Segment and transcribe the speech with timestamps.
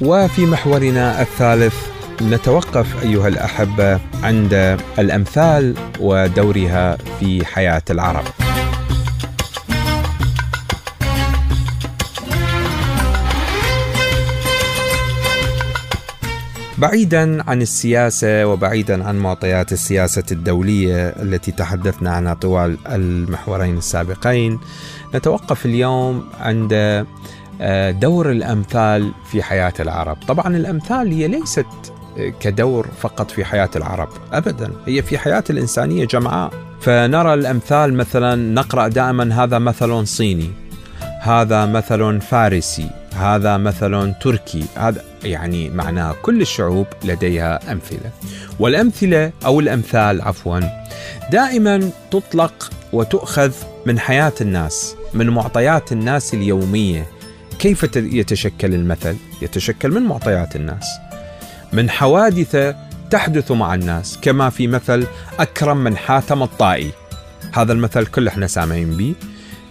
[0.00, 1.74] وفي محورنا الثالث
[2.22, 8.24] نتوقف أيها الأحبة عند الأمثال ودورها في حياة العرب.
[16.78, 24.60] بعيدا عن السياسة وبعيدا عن معطيات السياسة الدولية التي تحدثنا عنها طوال المحورين السابقين
[25.14, 27.06] نتوقف اليوم عند
[27.90, 31.66] دور الأمثال في حياة العرب، طبعا الأمثال هي ليست
[32.18, 38.34] آه، كدور فقط في حياة العرب، ابدا، هي في حياة الإنسانية جمعاء، فنرى الأمثال مثلا
[38.34, 40.50] نقرأ دائما هذا مثل صيني،
[41.20, 48.10] هذا مثل فارسي، هذا مثل تركي، هذا يعني معناه كل الشعوب لديها أمثلة.
[48.60, 50.60] والأمثلة أو الأمثال عفوا
[51.32, 53.52] دائما تطلق وتؤخذ
[53.86, 57.06] من حياة الناس، من معطيات الناس اليومية.
[57.58, 60.86] كيف يتشكل المثل؟ يتشكل من معطيات الناس
[61.72, 62.74] من حوادث
[63.10, 65.06] تحدث مع الناس كما في مثل
[65.38, 66.90] أكرم من حاتم الطائي.
[67.52, 69.14] هذا المثل كل إحنا سامعين به.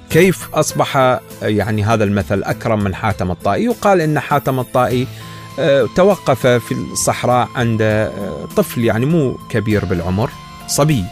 [0.09, 5.07] كيف أصبح يعني هذا المثل أكرم من حاتم الطائي؟ يقال إن حاتم الطائي
[5.59, 10.29] آه، توقف في الصحراء عند آه، طفل يعني مو كبير بالعمر
[10.67, 11.03] صبي.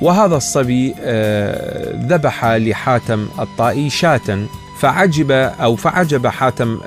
[0.00, 4.46] وهذا الصبي آه، ذبح لحاتم الطائي شاة.
[4.80, 6.78] فعجب أو فعجب حاتم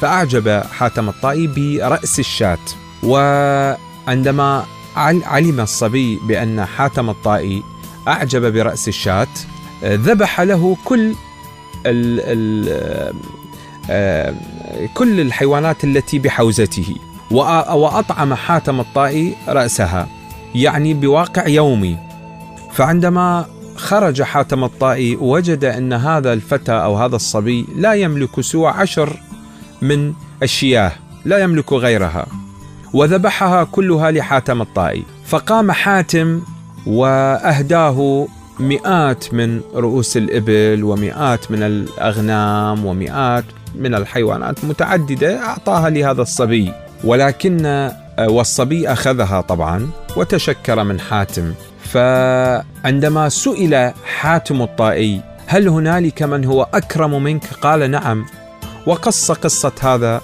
[0.00, 2.58] فأعجب حاتم الطائي برأس الشاة.
[3.02, 4.64] وعندما
[4.96, 7.62] علم الصبي بأن حاتم الطائي
[8.08, 9.28] أعجب برأس الشاة
[9.84, 11.14] ذبح له كل
[11.86, 13.14] ال ال
[13.90, 14.34] آه،
[14.94, 16.94] كل الحيوانات التي بحوزته
[17.30, 20.08] وأطعم حاتم الطائي رأسها
[20.54, 21.98] يعني بواقع يومي.
[22.72, 23.46] فعندما
[23.80, 29.16] خرج حاتم الطائي وجد أن هذا الفتى أو هذا الصبي لا يملك سوى عشر
[29.82, 30.92] من الشياه
[31.24, 32.26] لا يملك غيرها
[32.94, 35.04] وذبحها كلها لحاتم الطائي.
[35.26, 36.40] فقام حاتم
[36.86, 38.28] وأهداه
[38.60, 46.72] مئات من رؤوس الإبل ومئات من الأغنام ومئات من الحيوانات متعددة أعطاها لهذا الصبي.
[47.04, 51.52] ولكن والصبي أخذها طبعا وتشكر من حاتم.
[51.92, 58.26] فعندما سئل حاتم الطائي هل هنالك من هو أكرم منك؟ قال نعم.
[58.86, 60.20] وقص قصة هذا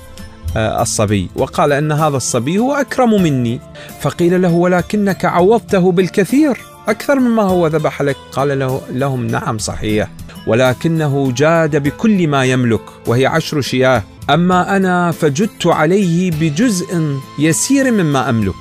[0.57, 3.61] آه، الصبي وقال أن هذا الصبي هو أكرم مني.
[4.01, 8.17] فقيل له ولكنك عوضته بالكثير أكثر مما هو ذبح لك.
[8.33, 10.09] قال له لهم نعم صحيح.
[10.47, 14.03] ولكنه جاد بكل ما يملك وهي عشر شياه.
[14.31, 18.55] أما أنا فجدت عليه بجزء يسير مما أملك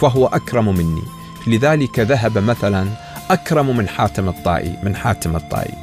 [0.00, 1.19] فهو أكرم مني.
[1.46, 2.86] لذلك ذهب مثلا
[3.30, 5.74] أكرم من حاتم الطائي من حاتم الطائي.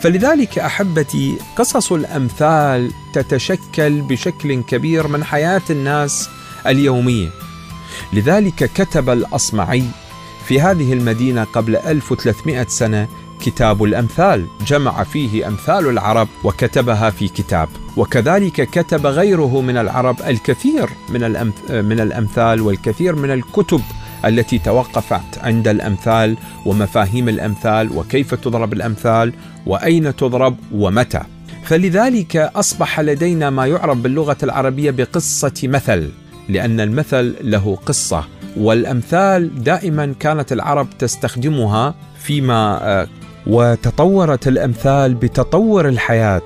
[0.00, 6.28] فلذلك أحبتي قصص الأمثال تتشكل بشكل كبير من حياة الناس
[6.66, 7.28] اليومية.
[8.12, 9.84] لذلك كتب الأصمعي
[10.46, 13.08] في هذه المدينة قبل 1300 سنة
[13.40, 17.68] كتاب الأمثال جمع فيه أمثال العرب وكتبها في كتاب.
[17.96, 21.20] وكذلك كتب غيره من العرب الكثير من,
[21.68, 23.80] من الأمثال والكثير من الكتب
[24.26, 26.36] التي توقفت عند الأمثال
[26.66, 29.32] ومفاهيم الأمثال وكيف تضرب الأمثال
[29.66, 31.20] وأين تضرب ومتى.
[31.64, 36.10] فلذلك أصبح لدينا ما يعرف باللغة العربية بقصة مثل،
[36.48, 38.24] لأن المثل له قصة،
[38.56, 43.08] والأمثال دائما كانت العرب تستخدمها فيما آه،
[43.46, 46.42] وتطورت الأمثال بتطور الحياة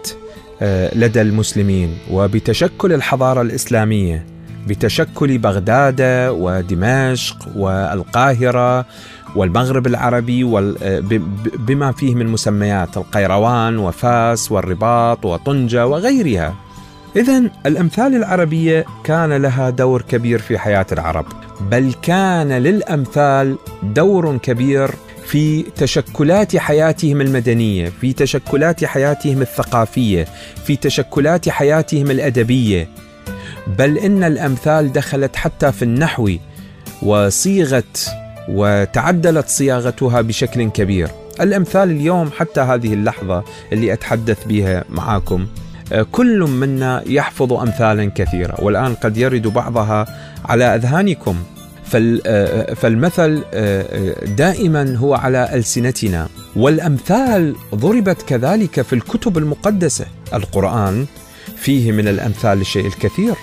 [0.62, 4.37] آه، لدى المسلمين وبتشكل الحضارة الإسلامية
[4.68, 8.86] بتشكل بغداد ودمشق والقاهرة
[9.36, 10.44] والمغرب العربي
[11.58, 16.54] بما فيه من مسميات القيروان وفاس والرباط وطنجة وغيرها.
[17.16, 21.26] إذا الأمثال العربية كان لها دور كبير في حياة العرب
[21.70, 24.90] بل كان للأمثال دور كبير
[25.26, 30.26] في تشكلات حياتهم المدنية، في تشكلات حياتهم الثقافية،
[30.64, 32.88] في تشكلات حياتهم الأدبية،
[33.78, 36.30] بل إن الأمثال دخلت حتى في النحو
[37.02, 38.08] وصيغت
[38.48, 41.08] وتعدلت صياغتها بشكل كبير.
[41.40, 45.46] الأمثال اليوم حتى هذه اللحظة اللي أتحدث بها معاكم
[45.92, 50.06] آه، كل منا يحفظ امثالا كثيرة والآن قد يرد بعضها
[50.44, 51.36] على أذهانكم.
[51.94, 56.28] آه، فالمثل آه، دائما هو على ألسنتنا.
[56.56, 60.06] والأمثال ضربت كذلك في الكتب المقدسة.
[60.34, 61.06] القرآن
[61.56, 63.34] فيه من الأمثال الشيء الكثير.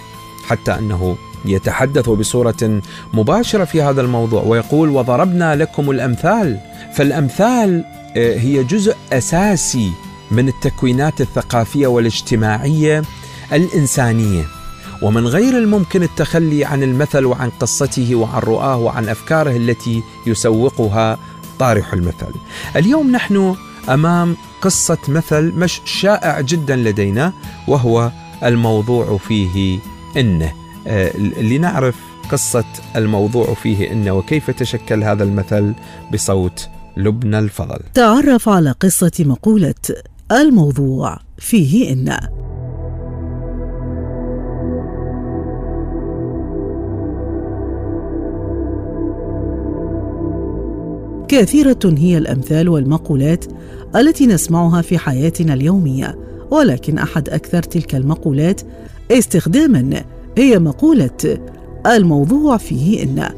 [0.48, 2.82] حتى أنه يتحدث بصورة
[3.14, 6.60] مباشرة في هذا الموضوع ويقول وضربنا لكم الأمثال
[6.94, 7.84] فالأمثال
[8.18, 9.92] آه، هي جزء أساسي
[10.32, 13.04] من التكوينات الثقافية والاجتماعية
[13.54, 14.46] الإنسانية
[15.02, 21.18] ومن غير الممكن التخلي عن المثل وعن قصته وعن رؤاه وعن أفكاره التي يسوقها
[21.60, 22.34] طارح المثل.
[22.76, 23.56] اليوم نحن
[23.90, 27.34] أمام قصة مثل مش شائع جدا لدينا
[27.68, 28.12] وهو
[28.44, 29.80] الموضوع فيه
[30.18, 30.54] إنه
[30.88, 31.96] آه، لنعرف
[32.32, 32.66] قصة
[32.96, 35.74] الموضوع فيه إنه وكيف تشكل هذا المثل
[36.14, 37.80] بصوت لبنى الفضل.
[37.94, 39.76] تعرف على قصة مقولة
[40.32, 42.18] الموضوع فيه إن
[51.28, 53.46] كثيرة هي الأمثال والمقولات
[53.96, 56.16] التي نسمعها في حياتنا اليومية،
[56.52, 58.62] ولكن أحد أكثر تلك المقولات
[59.12, 60.04] استخداما.
[60.38, 61.38] هي مقولة
[61.86, 63.30] الموضوع فيه إن،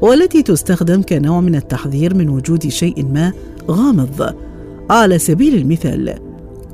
[0.00, 3.32] والتي تستخدم كنوع من التحذير من وجود شيء ما
[3.70, 4.34] غامض.
[4.90, 6.14] على سبيل المثال،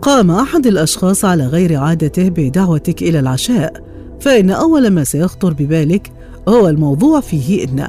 [0.03, 3.83] قام أحد الأشخاص على غير عادته بدعوتك إلى العشاء،
[4.21, 6.13] فإن أول ما سيخطر ببالك
[6.49, 7.87] هو الموضوع فيه إن،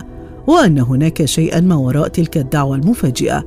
[0.48, 3.46] وأن هناك شيئا ما وراء تلك الدعوة المفاجئة.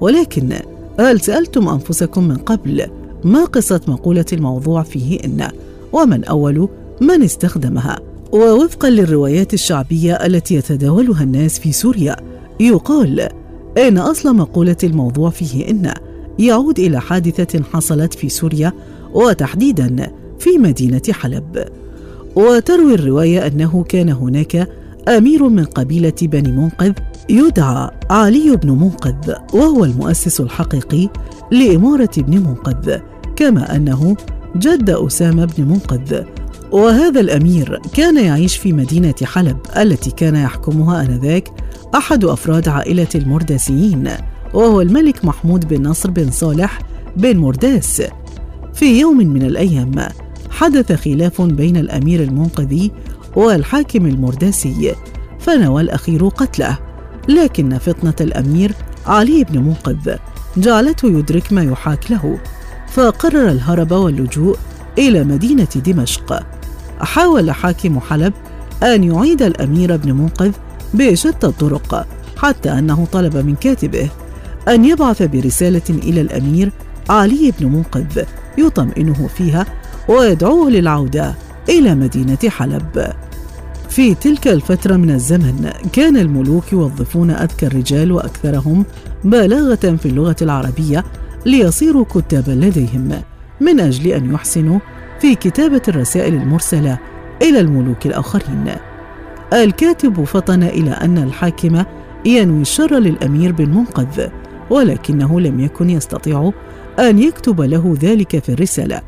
[0.00, 0.52] ولكن
[1.00, 2.86] هل سألتم أنفسكم من قبل
[3.24, 5.48] ما قصة مقولة الموضوع فيه إن
[5.94, 6.68] ومن اول
[7.00, 7.98] من استخدمها.
[8.32, 12.16] ووفقا للروايات الشعبية التي يتداولها الناس في سوريا
[12.60, 13.28] يقال
[13.78, 15.94] إن أصل مقولة الموضوع فيه إن
[16.38, 18.72] يعود إلى حادثة حصلت في سوريا
[19.12, 21.64] وتحديدا في مدينة حلب.
[22.36, 24.68] وتروي الرواية أنه كان هناك
[25.08, 26.92] أمير من قبيلة بني منقذ
[27.30, 31.08] يدعى علي بن منقذ وهو المؤسس الحقيقي
[31.50, 32.98] لإمارة ابن منقذ
[33.36, 34.16] كما أنه
[34.56, 36.22] جد أسامة بن منقذ.
[36.72, 41.48] وهذا الأمير كان يعيش في مدينة حلب التي كان يحكمها آنذاك
[41.94, 44.10] أحد أفراد عائلة المرداسيين
[44.54, 46.78] وهو الملك محمود بن نصر بن صالح
[47.16, 48.02] بن مرداس.
[48.74, 49.92] في يوم من الأيام
[50.50, 52.92] حدث خلاف بين الأمير المنقذي
[53.36, 54.94] والحاكم المرداسي
[55.38, 56.78] فنوى الأخير قتله.
[57.28, 58.72] لكن فطنة الأمير
[59.06, 60.16] علي بن منقذ
[60.56, 62.38] جعلته يدرك ما يحاك له.
[62.94, 64.56] فقرر الهرب واللجوء
[64.98, 66.42] إلى مدينة دمشق.
[67.00, 68.32] حاول حاكم حلب
[68.82, 70.52] أن يعيد الأمير بن منقذ
[70.94, 72.06] بشتى الطرق
[72.36, 74.08] حتى أنه طلب من كاتبه
[74.68, 76.72] أن يبعث برسالة إلى الأمير
[77.08, 78.22] علي بن منقذ
[78.58, 79.66] يطمئنه فيها
[80.08, 81.34] ويدعوه للعودة
[81.68, 83.12] إلى مدينة حلب.
[83.88, 88.84] في تلك الفترة من الزمن كان الملوك يوظفون أذكى الرجال وأكثرهم
[89.24, 91.04] بلاغة في اللغة العربية
[91.46, 93.10] ليصيروا كتابا لديهم
[93.60, 94.78] من أجل أن يحسنوا
[95.20, 96.98] في كتابة الرسائل المرسلة
[97.42, 98.70] إلى الملوك الآخرين.
[99.52, 101.84] الكاتب فطن إلى أن الحاكم
[102.24, 104.26] ينوي الشر للأمير بن منقذ
[104.70, 106.52] ولكنه لم يكن يستطيع
[106.98, 109.00] أن يكتب له ذلك في الرسالة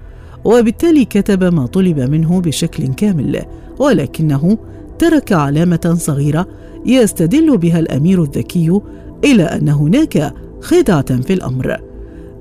[0.45, 3.43] وبالتالي كتب ما طلب منه بشكل كامل
[3.79, 4.59] ولكنه
[4.99, 6.47] ترك علامة صغيرة
[6.87, 8.81] يستدل بها الأمير الذكي
[9.25, 11.81] إلى أن هناك خدعة في الأمر.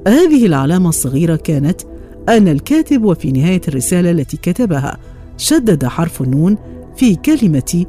[0.07, 1.81] هذه العلامة الصغيرة كانت
[2.29, 4.97] أن الكاتب وفي نهاية الرسالة التي كتبها
[5.37, 6.57] شدد حرف النون
[6.95, 7.85] في كلمة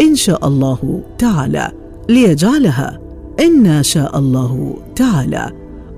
[0.00, 1.72] إن شاء الله تعالى
[2.08, 3.00] ليجعلها
[3.40, 5.52] إن شاء الله تعالى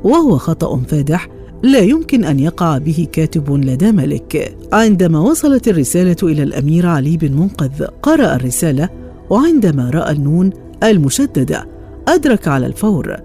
[0.05, 1.29] وهو خطأ فادح
[1.63, 4.57] لا يمكن أن يقع به كاتب لدى ملك.
[4.73, 8.89] عندما وصلت الرسالة إلى الأمير علي بن منقذ قرأ الرسالة
[9.31, 10.51] وعندما رأى النون
[10.83, 11.69] المشددة
[12.09, 13.17] أدرك على الفور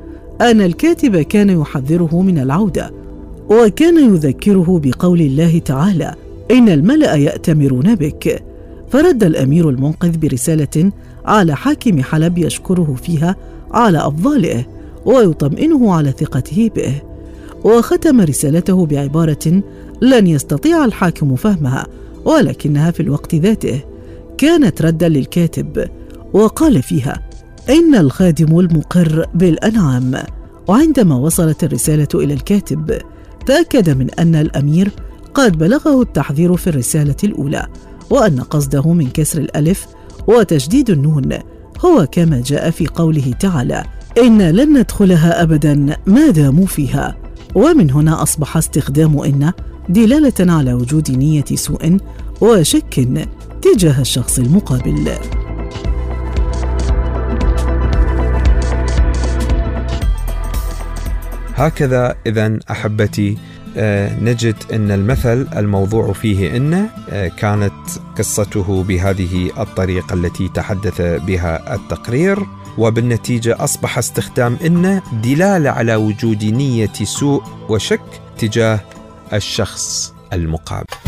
[0.41, 2.91] أن الكاتب كان يحذره من العودة
[3.49, 6.15] وكان يذكره بقول الله تعالى
[6.51, 8.43] إن الملأ يأتمرون بك
[8.89, 10.91] فرد الأمير المنقذ برسالة
[11.25, 13.35] على حاكم حلب يشكره فيها
[13.71, 14.65] على أفضاله
[15.05, 17.01] ويطمئنه على ثقته به
[17.63, 19.61] وختم رسالته بعبارة
[20.01, 21.87] لن يستطيع الحاكم فهمها
[22.25, 23.79] ولكنها في الوقت ذاته
[24.37, 25.87] كانت ردا للكاتب
[26.33, 27.26] وقال فيها
[27.69, 30.23] إن الخادم المقر بالأنعام
[30.67, 32.99] وعندما وصلت الرسالة إلى الكاتب
[33.45, 34.91] تأكد من أن الأمير
[35.33, 37.67] قد بلغه التحذير في الرسالة الأولى
[38.09, 39.87] وأن قصده من كسر الألف
[40.27, 41.37] وتشديد النون
[41.85, 43.83] هو كما جاء في قوله تعالى
[44.17, 47.17] إن لن ندخلها ابدا ما داموا فيها
[47.55, 49.51] ومن هنا أصبح استخدام إن
[49.89, 51.97] دلالة على وجود نية سوء
[52.41, 53.07] وشك
[53.61, 55.11] تجاه الشخص المقابل.
[61.57, 63.37] هكذا إذا أحبتي
[63.77, 67.73] آه، نجد أن المثل الموضوع فيه إن آه، كانت
[68.17, 72.39] قصته بهذه الطريقة التي تحدث بها التقرير
[72.77, 78.01] وبالنتيجة أصبح استخدام إن دلالة على وجود نية سوء وشك
[78.37, 78.79] تجاه
[79.33, 81.06] الشخص المقابل.